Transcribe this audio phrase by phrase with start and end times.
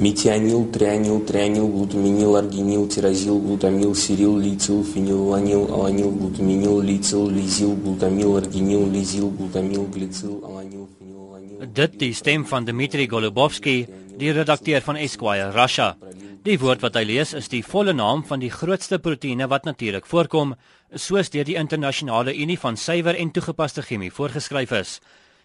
[0.00, 8.37] метионил, трианил, трианил, глутаминил, аргинил, тиразил, глутамил, сирил, лицил, фенилаланил, аланил, глутаминил, лицил, лизил, глутамил,
[8.37, 11.61] аргинил, лизил, глутамил, глицил, аланил, фенилаланил.
[11.73, 13.85] Dit die stem van Dmitri Golubovsky,
[14.17, 15.95] die redakteur van Esquire Russia.
[16.41, 20.07] Die woord wat hy lees is die volle naam van die grootste proteïene wat natuurlik
[20.09, 20.55] voorkom,
[20.97, 24.95] soos deur die internasionale Unie van Suiwer en Toegepaste Chemie voorgeskryf is.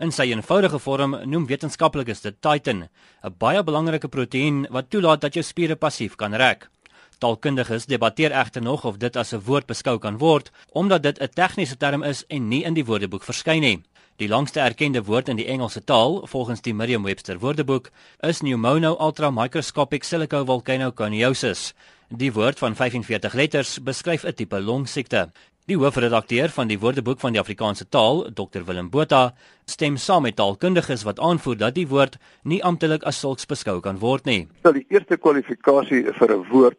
[0.00, 2.88] In sy eenvoudige vorm noem wetenskaplikes dit titin,
[3.22, 6.70] 'n baie belangrike proteïen wat toelaat dat jou spiere passief kan rek.
[7.18, 11.28] Taalkundiges debatteer egter nog of dit as 'n woord beskou kan word, omdat dit 'n
[11.28, 13.82] tegniese term is en nie in die woordeboek verskyn nie.
[14.16, 20.04] Die langste erkende woord in die Engelse taal, volgens die Merriam-Webster Woordeboek, is pneumono ultramicroscopic
[20.04, 21.74] silicovolcanoconiosis.
[22.08, 25.30] Die woord van 45 letters beskryf 'n tipe longsiekte.
[25.70, 29.36] Die hoofredakteur van die Woordeboek van die Afrikaanse taal, Dr Willem Botha,
[29.70, 34.00] stem saam met taalkundiges wat aanvoer dat die woord nie amptelik as sulks beskou kan
[34.02, 34.48] word nie.
[34.64, 36.78] Wel, die eerste kwalifikasie vir 'n woord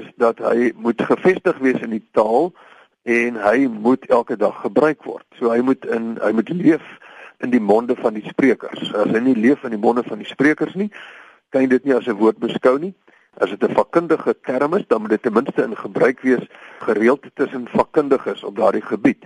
[0.00, 2.54] is dat hy moet gevestig wees in die taal
[3.04, 5.26] en hy moet elke dag gebruik word.
[5.38, 6.84] So hy moet in hy moet leef
[7.44, 8.94] in die monde van die sprekers.
[8.94, 10.88] As hy nie leef in die monde van die sprekers nie,
[11.50, 12.94] kan jy dit nie as 'n woord beskou nie.
[13.38, 16.46] As dit 'n vakkundige term is, dan moet dit ten minste in gebruik wees
[16.78, 19.24] gereeld tussen vakkundiges op daardie gebied.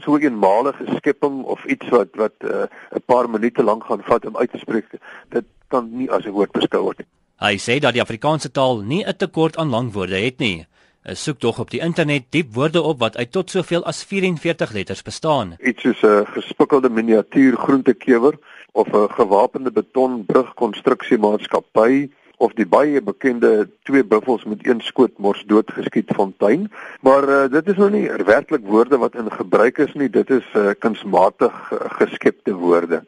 [0.00, 4.02] So 'n eenmalige skepping of iets wat wat uh, 'n uh, paar minute lank gaan
[4.02, 4.86] vat om uit te spreek,
[5.28, 7.06] dit kan nie as 'n woord beskou word nie.
[7.38, 10.66] Hy sê dat die Afrikaanse taal nie 'n tekort aan langwoorde het nie.
[11.04, 14.72] Hy soek tog op die internet diep woorde op wat uit tot soveel as 44
[14.72, 15.56] letters bestaan.
[15.60, 18.38] Iets soos 'n gespikkelde miniatuur groentekewer
[18.72, 26.10] of 'n gewapende betonbrugkonstruksiemaatskappy of die baie bekende twee buffels met een skoot mors doodgeskiet
[26.14, 26.70] fontein.
[27.00, 30.46] Maar uh, dit is nou nie werklik woorde wat in gebruik is nie, dit is
[30.56, 33.04] uh, kunsmatig uh, geskepte woorde.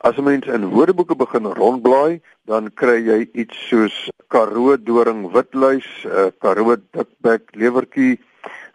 [0.00, 5.88] As 'n mens in woordeboeke begin rondblaai, dan kry jy iets soos karoo doring witluis,
[6.08, 8.16] uh, karoo dikbek lewertjie,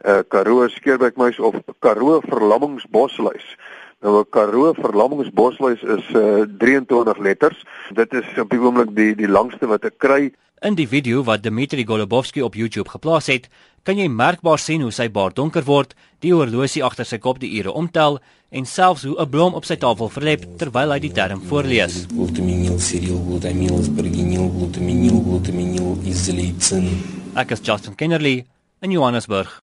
[0.05, 3.57] uh, karoo skeerbekmuis of karoo verlammingsbosluis.
[4.01, 7.65] Nou 'n Karoo verlammingsbosluis is uh, eh, 23 letters.
[7.93, 10.33] Dit is op die oomblik die die langste wat ek kry.
[10.61, 13.49] In die video wat Dmitri Golubovsky op YouTube geplaas het,
[13.83, 17.51] kan jy merkbaar sien hoe sy baard donker word, die horlosie agter sy kop die
[17.59, 18.19] ure omtel
[18.49, 22.07] en selfs hoe 'n blom op sy tafel verlep terwyl hy die term voorlees.
[27.35, 28.45] Ek is Justin Kennerly
[28.81, 29.61] in Johannesburg.